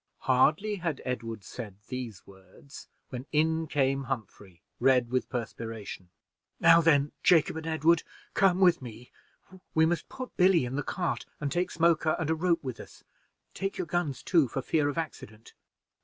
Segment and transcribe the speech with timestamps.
[0.21, 6.09] Hardly had Edward said these words when in came Humphrey, red with perspiration.
[6.59, 8.01] "Now then, Jacob and Edward,
[8.33, 9.11] come with me;
[9.75, 13.03] we must put Billy in the cart, and take Smoker and a rope with us.
[13.53, 15.53] Take your guns too, for fear of accident."